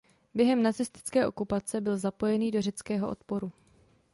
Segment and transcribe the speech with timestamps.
[0.33, 3.51] Během nacistické okupace byl zapojený do řeckého odporu.